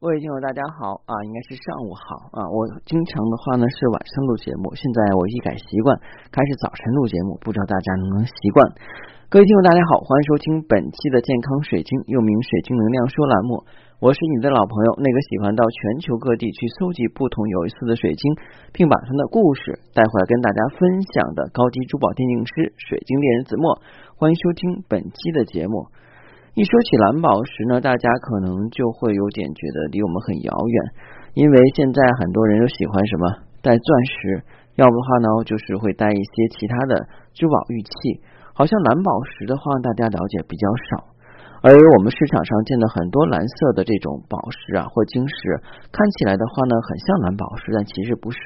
[0.00, 2.48] 各位听友，大家好啊，应该是上午好啊。
[2.48, 5.92] 我经常的话呢是晚上录节目，现在我一改习惯，
[6.32, 8.64] 开始早晨录节目，不知道大家能不能习惯？
[9.28, 13.60] 各位听友，大家好，欢迎收听本期的健康水晶，又名水晶能量说栏目。
[14.00, 18.24] 我是你的老朋友，那个喜欢到全球各地去搜集不同有意思的水晶，
[18.72, 20.80] 并把它的故事带回来跟大家分
[21.12, 23.76] 享的高级珠宝鉴定师、水晶猎人子墨。
[24.16, 25.92] 欢迎收听本期的节目。
[26.54, 30.76] 一说起蓝宝石呢，大家可能就会有点觉得离我们很遥远，
[31.34, 33.24] 因为现在很多人都喜欢什么
[33.62, 34.42] 戴钻石，
[34.74, 37.06] 要不的话呢，就是会戴一些其他的
[37.38, 37.90] 珠宝玉器。
[38.52, 41.06] 好像蓝宝石的话，大家了解比较少。
[41.62, 45.62] 而我们市场上见的很多蓝色的这种宝石啊，或晶石，
[45.94, 48.38] 看起来的话呢，很像蓝宝石，但其实不是。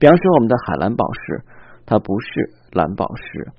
[0.00, 1.44] 比方说我们的海蓝宝石，
[1.84, 3.52] 它不是蓝宝石。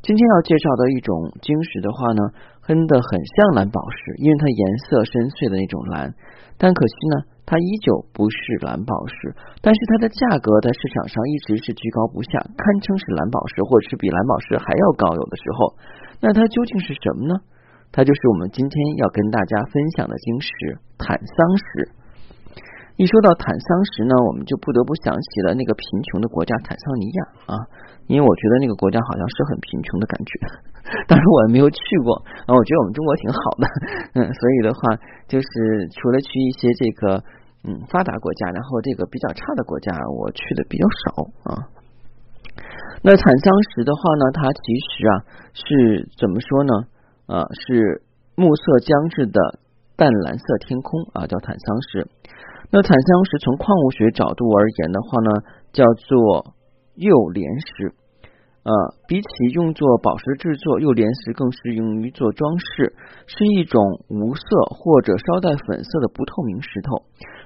[0.00, 2.22] 今天要介绍的一种晶石的话呢。
[2.62, 6.14] 喷的很像蓝宝石，因为它颜色深邃的那种蓝，
[6.54, 9.34] 但可惜呢，它依旧不是蓝宝石。
[9.58, 15.10] 但是它的价格在市场上一直是居高不下，堪称是蓝宝石，或者是比蓝宝石还要高。
[15.10, 15.58] 有的时候，
[16.22, 17.34] 那它究竟是什么呢？
[17.90, 20.48] 它就是我们今天要跟大家分享的晶石——
[20.96, 21.90] 坦桑石。
[22.96, 27.54] 一说到坦桑石呢，我们就不得不想起了那个贫穷的国家坦桑尼亚啊，
[28.06, 30.30] 因为我觉得那个国家好像是很贫穷的感觉。
[31.08, 33.64] 当然我也没有去过啊，我觉得我们中国挺好的，
[34.20, 37.22] 嗯，所以的话就是除了去一些这个
[37.64, 41.50] 嗯发达国家，然后这个比较差的国家，我去的比较少啊。
[43.02, 45.12] 那坦桑石的话呢，它其实啊
[45.54, 46.72] 是怎么说呢？
[47.26, 48.02] 啊，是
[48.36, 49.40] 暮色将至的
[49.96, 52.08] 淡蓝色天空啊，叫坦桑石。
[52.70, 55.30] 那坦桑石从矿物学角度而言的话呢，
[55.72, 56.54] 叫做
[56.96, 57.94] 釉莲石。
[58.62, 58.70] 呃，
[59.08, 62.94] 比起用作宝石制作，釉莲石更适用于做装饰，
[63.26, 67.02] 是一种无色或者稍带粉色的不透明石头。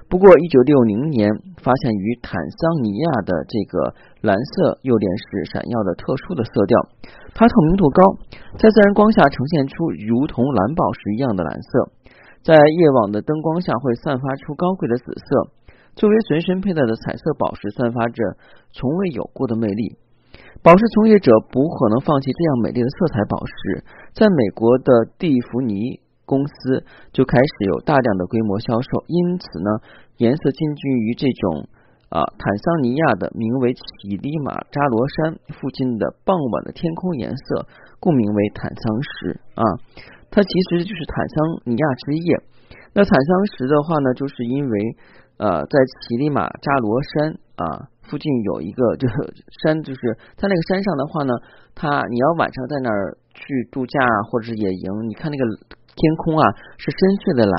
[0.07, 6.77] 不过，一九六零年发现于坦桑尼亚的这个蓝色釉莲石闪耀的特殊的色调，
[7.33, 8.03] 它透明度高，
[8.61, 11.96] 在自然光下呈现出如同蓝宝石一样的蓝色。
[12.47, 15.51] 在夜晚的灯光下，会散发出高贵的紫色。
[15.97, 18.23] 作为随身佩戴的彩色宝石，散发着
[18.71, 19.97] 从未有过的魅力。
[20.63, 23.83] 宝石从业者不可能放弃这样美丽的色彩宝石。
[24.13, 29.69] 在美国的蒂芙尼公司就开始有大量的规模销售，因此呢，
[30.15, 31.67] 颜色近近于这种
[32.07, 37.67] 啊坦桑尼亚的名为乞力马扎罗山附近的傍晚的天空颜色，
[37.99, 39.63] 故名为坦桑石啊。
[40.29, 42.35] 它其实就是坦桑尼亚之夜。
[42.93, 44.79] 那坦桑石的话呢，就是因为
[45.37, 49.13] 呃，在乞力马扎罗山啊附近有一个就是
[49.61, 51.33] 山，就是在那个山上的话呢，
[51.75, 53.99] 它你要晚上在那儿去度假
[54.29, 55.43] 或者是野营，你看那个
[55.93, 56.45] 天空啊
[56.77, 57.53] 是深邃的蓝，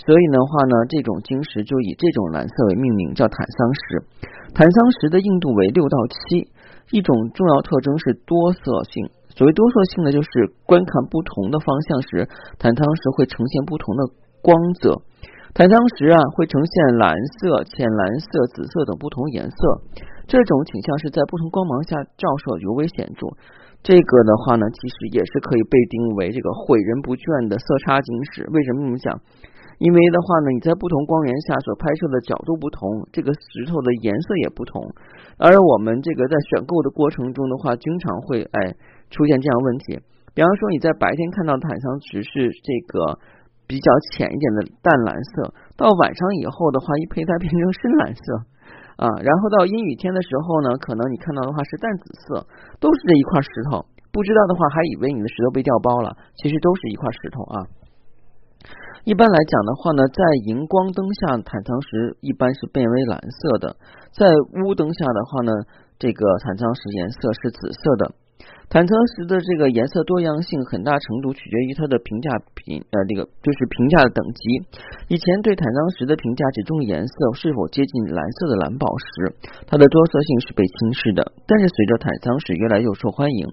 [0.00, 3.82] 所以的话呢，这种晶石就以这种蓝色为命名，叫坦桑石。
[4.56, 6.48] 坦桑石的硬度为六到七，
[6.96, 9.10] 一种重要特征是多色性。
[9.38, 12.26] 所谓多色性呢，就是观看不同的方向时，
[12.58, 14.02] 坦桑石会呈现不同的
[14.42, 14.50] 光
[14.82, 14.98] 泽。
[15.54, 19.56] 坦桑石啊，会呈现蓝色、浅蓝色、紫色等不同颜色。
[20.26, 23.30] 这种倾向是在不同光芒下照射尤为显著。
[23.86, 28.42] 这个的话呢，其实也是可以被定为这个毁人不倦的色差晶石。
[28.50, 29.22] 为什么这么讲？
[29.78, 34.82] 因为的话呢，你在不同光源下所拍摄的角度不同，这个石头的颜色也不同。
[35.38, 38.74] 而我们这个在选购的过程中的话，经常会哎
[39.10, 40.00] 出现这样问题。
[40.34, 43.18] 比方说你在白天看到坦桑石是这个
[43.66, 48.22] 比较浅一点的淡蓝色，到晚上以后的话，一胚胎变成深蓝色
[48.96, 52.46] 啊，然后到阴雨天的时候呢，可能你看到的话是淡紫色，
[52.78, 53.84] 都是这一块石头。
[54.10, 57.56] 不知道的话，还以为你的石头被调包了，其实都是一块石头啊。
[59.04, 63.76] 一般来讲的话呢，在荧光灯下，坦桑石一般是变为蓝色的；
[64.12, 64.26] 在
[64.64, 65.52] 乌灯下的话呢，
[65.98, 68.14] 这个坦桑石颜色是紫色的。
[68.68, 74.40] 坦桑石的这个颜色多样性很大程度取决于它的评价评呃这个就是评价的等级。
[75.08, 79.32] 以前对坦桑石的评价只重颜色是否接近蓝色的蓝宝石，
[79.66, 81.32] 它的多色性是被轻视的。
[81.48, 83.48] 但是随着坦桑石越来越受欢迎，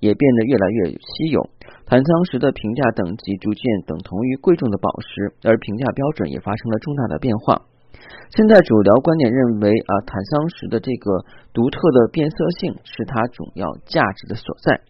[0.00, 1.48] 也变得越来越稀有。
[1.88, 7.64] 坦桑石的评价等级逐渐等同于贵重的宝石，而评价标准也发生了重大的变化。
[8.30, 14.80] 现在主流观点认为啊，坦桑石的这个独特的变色性是它主要价值的所在。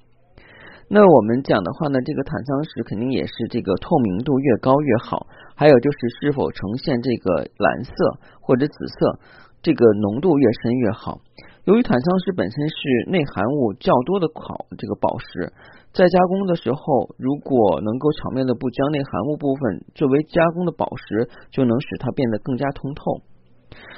[0.91, 7.93] 那我们讲的话呢，这个坦桑石肯定也是这个透明度越高越好，还有就是是否呈现这个蓝色
[8.41, 9.19] 或者紫色，
[9.63, 11.21] 这个浓度越深越好。
[11.65, 15.53] 由于坦桑石本身是内含物较多的矿这个宝石，
[15.93, 23.23] 在加工的时候，如果能够巧妙的不将内含物部分作为加工的宝石，就能使它变得更加通透。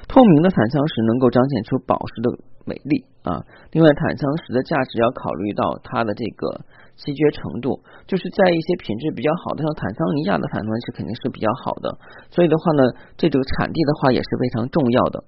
[0.08, 3.44] 透明的坦桑石能够彰显出宝石的美丽啊。
[3.72, 6.64] 另外，坦桑石的价值要考虑到它的这个
[6.96, 11.98] 稀缺程度，就是在一些品质比较好的，像坦桑尼亚的坦桑石肯定是比较好的。
[12.30, 12.82] 所以的话呢，
[13.16, 15.22] 这个产地的话也是非常重要的。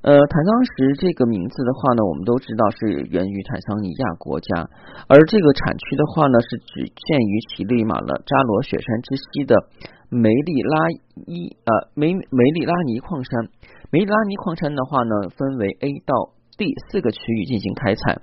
[0.00, 4.70] 呃，坦桑石这个名字的话呢，我们都知道是源于坦桑尼亚国家，
[5.08, 9.56] 而这个产区的话呢，是只限于乞力马勒扎罗雪山之西的
[10.08, 10.76] 梅利拉
[11.26, 13.50] 伊呃梅梅利拉尼矿山。
[13.90, 18.22] 梅利拉尼矿山的话呢，分为 A 到 D 四个区域进行开采，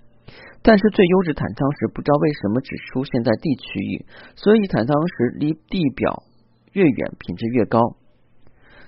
[0.64, 4.06] 但是最优质坦桑石不知道为什么只出现在 D 区域，
[4.38, 6.24] 所以坦桑石离地表
[6.72, 7.80] 越远，品质越高。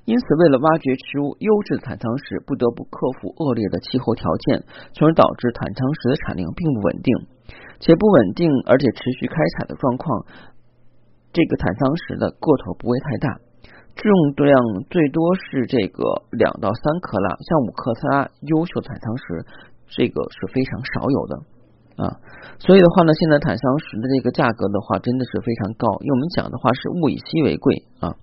[0.07, 4.63] 因此，为了挖掘出优质的坦桑石，不得不克服恶劣的气候条件，
[4.95, 7.11] 从而导致坦桑石的产量并不稳定，
[7.83, 10.23] 且不稳定而且持续开采的状况，
[11.35, 13.35] 这个坦桑石的个头不会太大，
[13.99, 14.55] 质用量
[14.87, 19.43] 最多是这个两到三克拉，像五克拉优秀坦桑石，
[19.91, 21.33] 这个是非常少有的
[21.99, 22.15] 啊。
[22.63, 28.15] 所以的话呢，现在坦桑石的这个价格的话，真的是非常高，因为我们讲的话是物以稀为贵啊。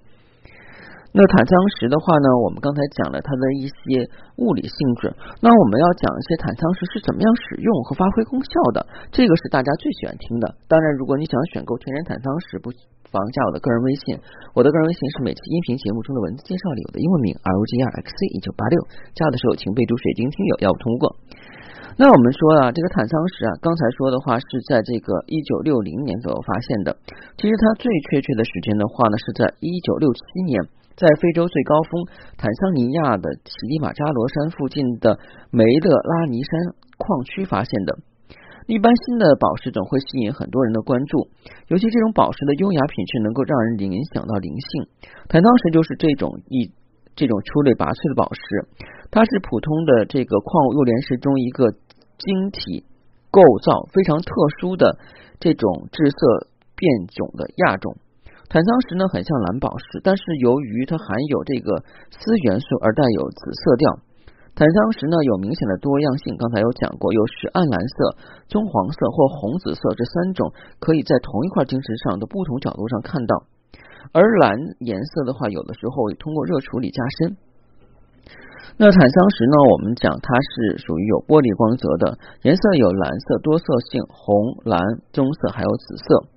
[1.14, 4.02] 那坦桑石的话呢，我们刚才讲了它的一些
[4.42, 8.82] 物理性质，那我们要讲一些坦桑石是怎么样使用和发挥功效的，
[9.14, 10.58] 这个是大家最喜欢听的。
[10.66, 12.74] 当然，如果你想选购天然坦桑石，不
[13.14, 14.18] 妨加我的个人微信，
[14.58, 18.74] 我的个人微信是每期音频节目中的文字介绍里有的英文名 R O G R X C 一九八六，
[19.14, 21.14] 加的时候请备注水晶听友，要不通过。
[21.94, 26.90] 那我们说啊，这个坦桑石啊，刚才说的话是在这个一九六零年左右发现的，
[27.38, 30.58] 其实它最确切的时间的话呢，是在一九六七年。
[30.96, 32.06] 在非洲最高峰
[32.36, 35.18] 坦桑尼亚的乞力马扎罗山附近的
[35.50, 36.50] 梅勒拉尼山
[36.98, 37.98] 矿区发现的。
[38.66, 41.28] 一般新的宝石总会吸引很多人的关注，
[41.68, 44.88] 尤其这种宝石的优雅品质能够让人联想到灵性。
[45.28, 46.72] 坦桑石就是这种一
[47.14, 48.40] 这种出类拔萃的宝石，
[49.10, 51.76] 它是普通的这个矿物幼莲石中一个
[52.16, 52.86] 晶体
[53.30, 54.96] 构造非常特殊的
[55.38, 57.98] 这种质色变种的亚种。
[58.54, 61.74] 坦桑石呢，很像蓝宝石，但是由于它含有这个
[62.14, 63.98] 锶元素而带有紫色调。
[64.54, 68.14] 坦桑石呢，有明显的多样性，刚才有讲过，有是暗蓝色、
[68.46, 73.42] 棕黄色或红紫色这三种，可以在同一块晶石上的不同角度上看到。
[74.14, 77.34] 而蓝颜色的话，有的时候通过热处理加深。
[78.78, 84.78] 那坦桑石呢，我们讲它是属于有玻璃光泽的，颜色有蓝色多色性，红、蓝、
[85.10, 86.30] 棕色还有紫色。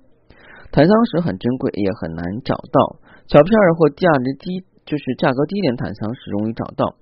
[0.70, 2.96] 坦桑石很珍贵，也很难找到。
[3.26, 6.94] 小片儿或价值低，就是价格低廉坦桑石容易找到。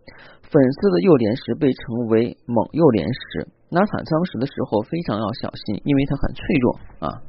[0.43, 3.49] 粉色的幼莲石被称为锰幼莲石。
[3.69, 7.23] 拿坦桑石的时候非常要小心，因为它很脆弱啊。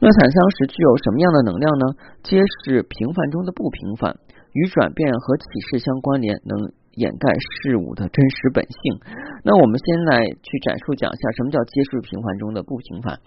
[0.00, 1.84] 那坦桑石具有什么样的能量呢？
[2.22, 4.16] 揭示平凡中的不平凡，
[4.52, 6.72] 与转变和启示相关联，能。
[6.98, 8.98] 掩盖事物的真实本性。
[9.44, 13.18] 那我们先来去展述讲一下什么叫接触平凡中的不平凡。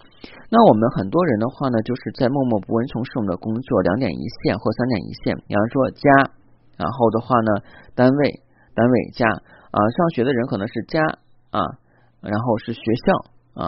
[0.49, 5.37] 那我们很多人的话呢，就是在默默不闻从事我们的工作，两点一线或三点一线。
[5.47, 6.07] 比方说家，
[6.77, 7.51] 然后的话呢，
[7.95, 8.41] 单位，
[8.75, 9.25] 单位家
[9.71, 10.99] 啊，上学的人可能是家
[11.51, 11.59] 啊，
[12.21, 13.65] 然后是学校啊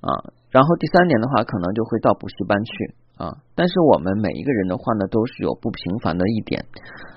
[0.00, 0.08] 啊，
[0.50, 2.94] 然后第三点的话，可能就会到补习班去。
[3.16, 6.64] 啊，但是我们每一个人的话呢，都是有不平凡的一点。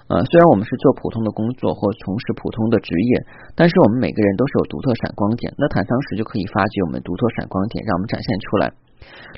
[0.08, 5.52] 呃，虽然我们是做普通的工作或从事普通的职业，但是我们每个人都是有独特闪光点。
[5.58, 8.72] 那坦桑石就可以发掘我们独特闪光点，让我们展现出来。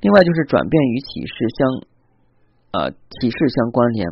[0.04, 1.60] 另外就是转变与启示相
[2.76, 4.06] 呃启示相关联。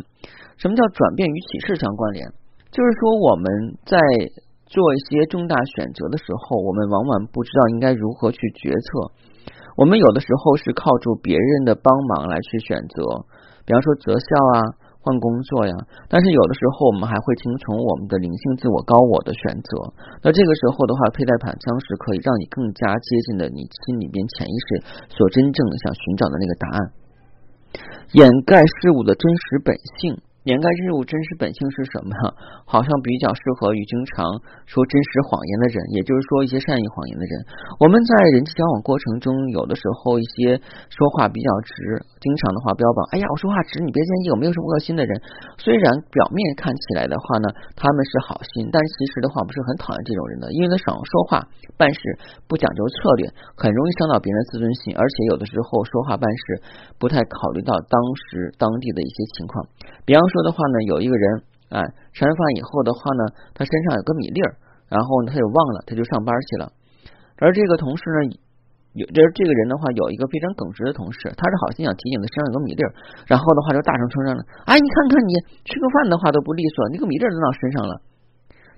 [0.57, 2.25] 什么叫转变与启示相关联？
[2.71, 3.99] 就是说我们在
[4.65, 9.11] 做一些重大选择的时候，我们往往不知道应该如何去决策。
[9.77, 12.97] 我们有的时候是靠住别人的帮忙来去选择，
[13.61, 15.73] 比方说择校啊、换工作呀。
[16.09, 19.69] 但是有的时候我们还会听从我们的灵性自我、高我的选择。
[20.25, 24.67] 那这个时候的话，佩戴坦桑石可以让你更加接近的你心里边潜意识
[25.13, 26.77] 所真正想寻找的那个答案，
[28.17, 30.17] 掩盖事物的真实本性。
[30.47, 32.15] 掩盖事物真实本性是什么？
[32.63, 34.23] 好像比较适合于经常
[34.63, 37.33] 说真实谎言的人，也就是说一些善意谎言的人。
[37.83, 40.55] 我们在人际交往过程中，有的时候一些
[40.87, 45.19] 说话比较直，经常的话标榜：“哎呀，我说话直，你别介意，我没有什么恶心的人。”
[45.59, 45.83] 虽然
[46.15, 51.43] 表面看起来的话呢，他们是好心，但其实的话，不是很讨厌这种人的，因为他少说话，
[51.75, 51.99] 办事
[52.47, 53.27] 不讲究策略，
[53.59, 56.63] 很容易伤到别人的自尊心，而且有的时候说话办事
[56.95, 59.67] 不太考虑到当时当地的一些情况，
[60.07, 60.36] 比方说。
[60.37, 61.41] 说的话呢，有一个人，
[61.73, 61.81] 哎，
[62.13, 63.25] 吃完饭以后的话呢，
[63.57, 64.53] 他身上有个米粒儿，
[64.85, 66.69] 然后呢，他就忘了，他就上班去了。
[67.41, 68.37] 而这个同事呢，
[68.93, 72.93] 有这这个人的话，有一个非常耿直的同事，他是好心想提醒他身上有个米粒儿，
[73.25, 75.33] 然后的话就大声称赞了：“哎，你看看你
[75.65, 77.97] 吃个饭的话都不利索，那个米粒儿都到身上了。”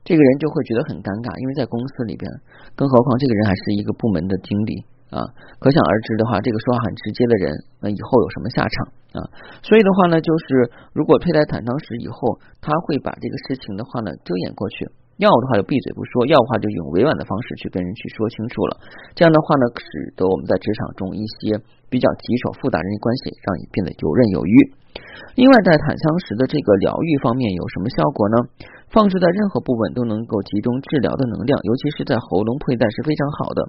[0.07, 2.23] 这个人就会觉得很尴尬，因为在公司里边，
[2.71, 5.25] 更何况这个人还是一个部门的经理啊，
[5.57, 8.75] 可想而知的话，这个说话很直接的人，那以后有什么下场
[9.17, 9.19] 啊？
[9.65, 14.85] 所以的话呢，就是如果佩戴坦桑石以后，他会把这个事情的话呢遮掩过去。
[15.19, 18.79] 要的话就闭嘴不说，要的话就用委婉的方式去跟人去说清楚了。
[19.15, 21.59] 这样的话呢，使得我们在职场中一些
[21.91, 24.55] 比较棘手、复杂人际关系，让你变得游刃有余。
[25.35, 28.37] 另外，在坦桑石的这个疗愈方面有什么效果呢？
[28.91, 33.59] 放置在任何部位都能够集中治疗的能量，尤其是在喉咙佩戴是非常好的。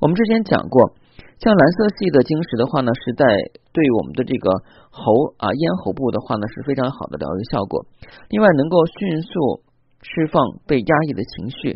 [0.00, 0.94] 我们之前讲过，
[1.38, 3.24] 像蓝色系的晶石的话呢，是在
[3.72, 4.50] 对我们的这个
[4.90, 7.86] 喉啊咽喉部的话呢是非常好的疗愈效果。
[8.30, 9.62] 另外，能够迅速。
[10.00, 11.72] 释放被压抑的情绪，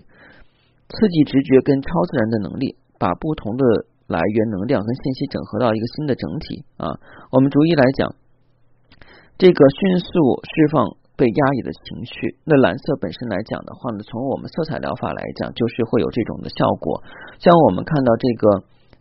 [0.86, 3.64] 刺激直觉跟超自然的能力，把不同的
[4.06, 6.86] 来源能量跟信息整合到一个新的整体啊。
[7.32, 8.14] 我们逐一来讲，
[9.38, 10.06] 这个迅速
[10.46, 12.36] 释放被压抑的情绪。
[12.44, 17.02] 那蓝色本身来讲的话呢，从我们色彩疗法来讲，就是会有这种的效果。
[17.38, 18.44] 像我们看到这个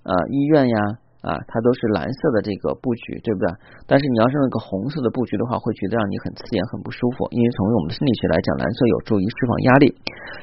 [0.03, 0.77] 呃医院呀。
[1.22, 3.46] 啊，它都是蓝色的这个布局，对不对？
[3.86, 7.30] 但是你要是那个红色的布局的话，会觉得让你很刺眼、很不舒服。
[7.30, 9.94] 因为从我们的心理学来讲，蓝色有助于释放压力。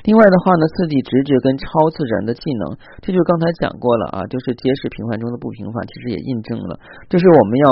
[0.07, 6.79] 另外的话呢，刺激直觉跟超自然的技能，这就刚才讲过了啊，就是揭示平凡中的不平凡，其实也印证了，
[7.11, 7.67] 就是我们要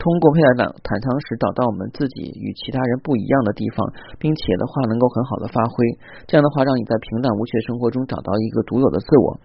[0.00, 3.84] 通过佩戴坦坦桑石找到我们自己与其他人不一样的地方，
[4.16, 5.76] 并且的话能够很好的发挥。
[6.24, 9.36] 这样的话，让你在平淡无趣的生活中找到一个独有的自我。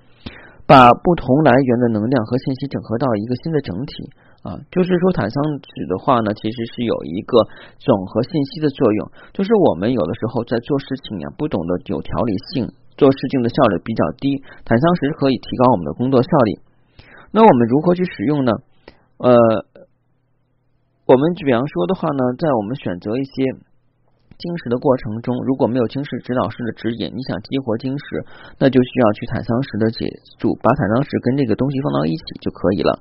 [0.65, 4.09] 把不同来源的能量和信息整合到一个新的整体
[4.41, 7.37] 啊，就是说坦桑石的话呢，其实是有一个
[7.77, 9.11] 总和信息的作用。
[9.35, 14.41] 就是我们有的时候在做事情呀，不懂得有条理性，做事情的效率比较低。
[14.65, 16.57] 坦桑石可以提高我们的工作效率。
[17.29, 18.53] 那我们如何去使用呢？
[19.17, 19.31] 呃，
[21.05, 23.33] 我们比方说的话呢，在我们选择一些。
[24.35, 28.03] 晶石的过程中，如果没有晶石指导师的指引，你想激活晶石，
[28.59, 32.99] 那就需要去坦桑石的解助，把坦桑石跟这个东西放到一起就可以了。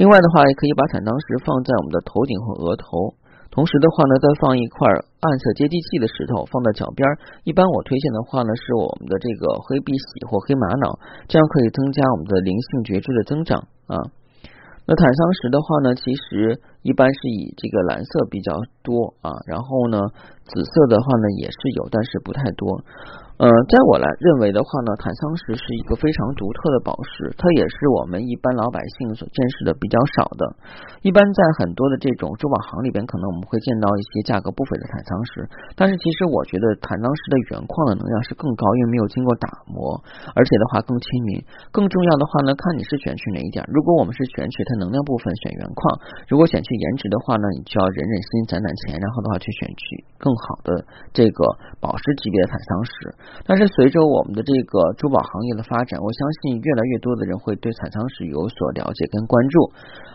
[0.00, 3.12] 另外的话，也可以把坦桑石放在我们的头顶或额头，
[3.52, 4.88] 同时的话呢，再放一块
[5.20, 7.04] 暗色接地气的石头放在脚边。
[7.44, 10.96] 一般我推荐的话呢，是我们的这个黑碧玺或黑玛瑙，
[11.28, 14.00] 这样可以增加我们的灵性觉知的增长啊。
[14.86, 19.98] 那坦桑石的话呢，其实一般是以这个蓝色比较多啊，然后呢，
[20.44, 22.84] 紫色的话呢也是有，但是不太多。
[23.34, 30.46] 呃，在我来认为的话呢，坦桑石是一个非常独特的宝石，它也是我们一般老百姓所见识的比较少的。
[31.02, 39.98] 一般在很多的这种珠宝行里边，可能我们会见到一些价格不菲的坦桑石，但是其实我觉得坦桑石的原矿的能量是更高，因为没有经过打磨，
[40.38, 41.42] 而且的话更亲民。
[41.74, 43.66] 更重要的话呢，看你是选取哪一点。
[43.66, 45.98] 如果我们是选取它能量部分，选原矿；
[46.30, 51.42] 如果选取颜值的话呢，你就要忍忍心，攒攒钱，然后的话去选取更好的这个
[51.82, 53.23] 宝石级别的坦桑石。
[53.44, 59.72] 但是随着我们的这个珠宝行业的发展，我相信越来越多的人会对彩仓石有所了解跟关注。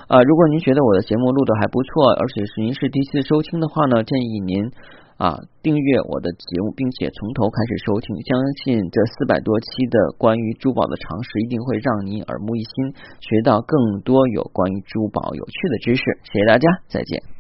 [0.08, 4.72] 啊，如果您觉得我的节目录的还不错，而且是您是第一次收听的话呢，建议您
[5.18, 8.16] 啊订阅我的节目，并且从头开始收听。
[8.26, 16.04] 相信这四百多期的关于珠宝的常识，一定会让您耳目一新，学到更多有关于珠宝有趣的知识。
[16.34, 17.39] 谢谢大家，再见。